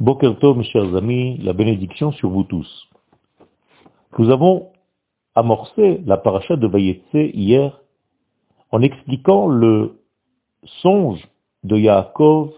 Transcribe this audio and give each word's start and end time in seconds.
Boker 0.00 0.36
Tov, 0.40 0.58
mes 0.58 0.64
chers 0.64 0.96
amis, 0.96 1.38
la 1.38 1.52
bénédiction 1.52 2.10
sur 2.10 2.28
vous 2.28 2.42
tous. 2.42 2.88
Nous 4.18 4.28
avons 4.28 4.72
amorcé 5.36 6.00
la 6.04 6.16
paracha 6.16 6.56
de 6.56 6.66
Vayetse 6.66 7.30
hier 7.32 7.80
en 8.72 8.82
expliquant 8.82 9.46
le 9.46 10.00
songe 10.82 11.24
de 11.62 11.76
Yaakov 11.76 12.50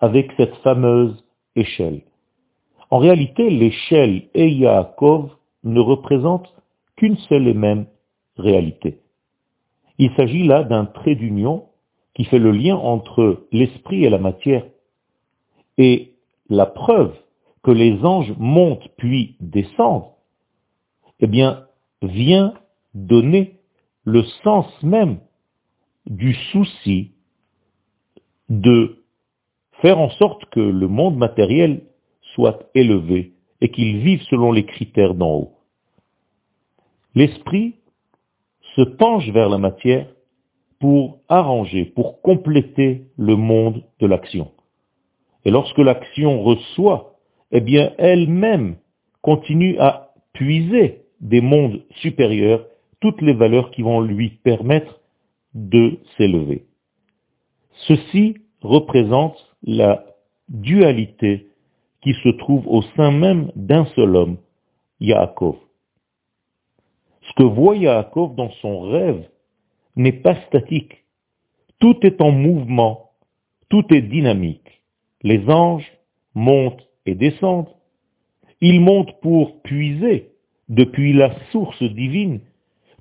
avec 0.00 0.32
cette 0.36 0.56
fameuse 0.56 1.24
échelle. 1.54 2.02
En 2.90 2.98
réalité, 2.98 3.48
l'échelle 3.48 4.24
et 4.34 4.48
Yaakov 4.48 5.30
ne 5.62 5.78
représentent 5.78 6.52
qu'une 6.96 7.16
seule 7.28 7.46
et 7.46 7.54
même 7.54 7.86
réalité. 8.36 8.98
Il 9.98 10.12
s'agit 10.16 10.42
là 10.42 10.64
d'un 10.64 10.86
trait 10.86 11.14
d'union 11.14 11.66
qui 12.14 12.24
fait 12.24 12.40
le 12.40 12.50
lien 12.50 12.74
entre 12.74 13.46
l'esprit 13.52 14.04
et 14.04 14.10
la 14.10 14.18
matière. 14.18 14.64
Et 15.78 16.09
la 16.50 16.66
preuve 16.66 17.14
que 17.62 17.70
les 17.70 18.04
anges 18.04 18.34
montent 18.38 18.88
puis 18.98 19.36
descendent, 19.40 20.10
eh 21.20 21.26
bien, 21.26 21.66
vient 22.02 22.54
donner 22.94 23.60
le 24.04 24.24
sens 24.42 24.66
même 24.82 25.20
du 26.06 26.34
souci 26.52 27.12
de 28.48 29.04
faire 29.80 29.98
en 29.98 30.10
sorte 30.10 30.44
que 30.46 30.60
le 30.60 30.88
monde 30.88 31.16
matériel 31.16 31.82
soit 32.34 32.70
élevé 32.74 33.34
et 33.60 33.70
qu'il 33.70 33.98
vive 33.98 34.22
selon 34.22 34.52
les 34.52 34.64
critères 34.64 35.14
d'en 35.14 35.30
haut. 35.30 35.52
L'esprit 37.14 37.76
se 38.74 38.82
penche 38.82 39.28
vers 39.30 39.48
la 39.48 39.58
matière 39.58 40.06
pour 40.78 41.20
arranger, 41.28 41.84
pour 41.84 42.22
compléter 42.22 43.06
le 43.16 43.36
monde 43.36 43.84
de 44.00 44.06
l'action. 44.06 44.50
Et 45.44 45.50
lorsque 45.50 45.78
l'action 45.78 46.42
reçoit, 46.42 47.14
eh 47.50 47.60
bien 47.60 47.92
elle-même 47.98 48.76
continue 49.22 49.78
à 49.78 50.12
puiser 50.32 51.02
des 51.20 51.40
mondes 51.40 51.82
supérieurs 52.02 52.66
toutes 53.00 53.22
les 53.22 53.32
valeurs 53.32 53.70
qui 53.70 53.82
vont 53.82 54.00
lui 54.00 54.30
permettre 54.30 55.00
de 55.54 55.98
s'élever. 56.16 56.66
Ceci 57.86 58.36
représente 58.60 59.36
la 59.62 60.04
dualité 60.48 61.48
qui 62.02 62.14
se 62.22 62.28
trouve 62.30 62.66
au 62.66 62.82
sein 62.96 63.10
même 63.10 63.50
d'un 63.56 63.86
seul 63.96 64.16
homme, 64.16 64.36
Yaakov. 65.00 65.56
Ce 67.22 67.32
que 67.34 67.42
voit 67.42 67.76
Yaakov 67.76 68.34
dans 68.34 68.50
son 68.62 68.80
rêve 68.80 69.28
n'est 69.96 70.12
pas 70.12 70.34
statique. 70.46 71.04
Tout 71.78 71.96
est 72.02 72.20
en 72.20 72.30
mouvement, 72.30 73.10
tout 73.68 73.84
est 73.94 74.02
dynamique. 74.02 74.79
Les 75.22 75.48
anges 75.48 75.90
montent 76.34 76.86
et 77.06 77.14
descendent. 77.14 77.74
Ils 78.60 78.80
montent 78.80 79.20
pour 79.20 79.62
puiser 79.62 80.30
depuis 80.68 81.12
la 81.12 81.34
source 81.50 81.82
divine, 81.82 82.40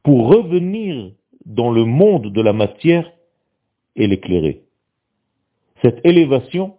pour 0.04 0.28
revenir 0.28 1.12
dans 1.46 1.72
le 1.72 1.86
monde 1.86 2.32
de 2.32 2.42
la 2.42 2.54
matière 2.54 3.12
et 3.96 4.08
l'éclairer. 4.08 4.64
Cette 5.82 6.06
élévation 6.06 6.76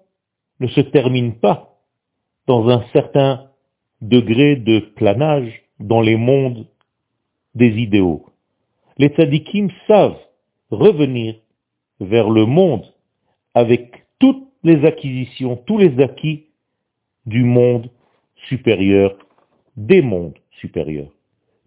ne 0.61 0.67
se 0.69 0.81
termine 0.81 1.35
pas 1.35 1.79
dans 2.47 2.69
un 2.69 2.85
certain 2.93 3.51
degré 4.01 4.57
de 4.57 4.81
planage 4.81 5.63
dans 5.79 6.01
les 6.01 6.17
mondes 6.17 6.67
des 7.55 7.79
idéaux. 7.79 8.27
Les 8.99 9.09
tzadikim 9.09 9.71
savent 9.87 10.21
revenir 10.71 11.37
vers 12.01 12.29
le 12.31 12.47
monde 12.47 12.85
avec 13.55 14.05
toute 14.19 14.50
les 14.63 14.85
acquisitions, 14.85 15.57
tous 15.57 15.79
les 15.79 16.01
acquis 16.01 16.47
du 17.27 17.45
monde 17.45 17.91
supérieur, 18.49 19.17
des 19.77 20.03
mondes 20.03 20.39
supérieurs. 20.61 21.13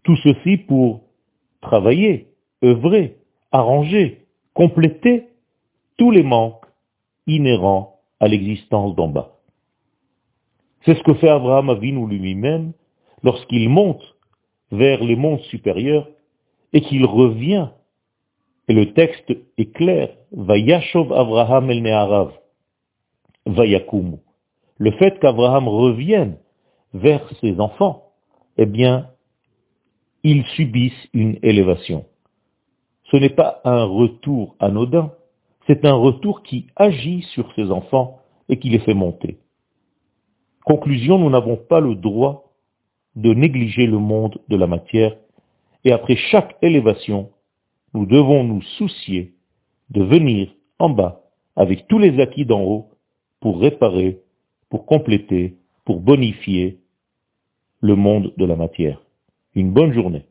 Tout 0.04 0.18
ceci 0.18 0.58
pour 0.58 1.02
travailler, 1.62 2.28
œuvrer, 2.64 3.18
arranger, 3.52 4.26
compléter 4.54 5.28
tous 5.98 6.12
les 6.12 6.24
manques 6.24 6.66
inhérents 7.28 8.00
à 8.20 8.28
l'existence 8.28 8.96
d'en 8.96 9.08
bas. 9.08 9.40
C'est 10.86 10.96
ce 10.96 11.04
que 11.04 11.14
fait 11.14 11.30
Abraham 11.30 11.70
Avinu 11.70 12.08
lui-même 12.08 12.74
lorsqu'il 13.24 13.70
monte 13.70 14.04
vers 14.72 15.04
les 15.04 15.16
mondes 15.16 15.42
supérieurs 15.42 16.10
et 16.74 16.82
qu'il 16.82 17.06
revient. 17.06 17.70
Et 18.68 18.74
le 18.74 18.94
texte 18.94 19.32
est 19.58 19.74
clair. 19.74 20.10
Vayashov 20.32 21.14
Abraham 21.14 21.70
el 21.70 21.84
Ne'arav. 21.84 22.32
Vayakumu. 23.54 24.18
Le 24.78 24.92
fait 24.92 25.20
qu'Abraham 25.20 25.68
revienne 25.68 26.38
vers 26.94 27.28
ses 27.42 27.60
enfants, 27.60 28.12
eh 28.58 28.66
bien, 28.66 29.10
ils 30.24 30.46
subissent 30.56 31.08
une 31.14 31.38
élévation. 31.42 32.06
Ce 33.12 33.18
n'est 33.18 33.30
pas 33.30 33.62
un 33.64 33.84
retour 33.84 34.56
anodin, 34.60 35.12
c'est 35.68 35.86
un 35.86 35.94
retour 35.94 36.44
qui 36.44 36.68
agit 36.76 37.24
sur 37.34 37.54
ses 37.56 37.72
enfants 37.72 38.20
et 38.50 38.58
qui 38.60 38.70
les 38.70 38.80
fait 38.80 38.94
monter. 38.94 39.40
Conclusion, 40.66 41.18
nous 41.18 41.30
n'avons 41.30 41.58
pas 41.58 41.80
le 41.80 41.96
droit 41.96 42.54
de 43.16 43.34
négliger 43.34 43.86
le 43.86 43.98
monde 43.98 44.40
de 44.48 44.56
la 44.56 44.68
matière 44.68 45.16
et 45.84 45.92
après 45.92 46.16
chaque 46.16 46.56
élévation, 46.62 47.32
nous 47.94 48.06
devons 48.06 48.44
nous 48.44 48.62
soucier 48.78 49.34
de 49.90 50.04
venir 50.04 50.54
en 50.80 50.90
bas 50.90 51.22
avec 51.56 51.88
tous 51.88 52.00
les 52.00 52.20
acquis 52.20 52.46
d'en 52.46 52.62
haut 52.62 52.93
pour 53.44 53.60
réparer, 53.60 54.22
pour 54.70 54.86
compléter, 54.86 55.58
pour 55.84 56.00
bonifier 56.00 56.80
le 57.82 57.98
monde 57.98 58.34
de 58.38 58.46
la 58.46 58.56
matière. 58.56 59.02
Une 59.54 59.74
bonne 59.74 59.92
journée. 59.92 60.26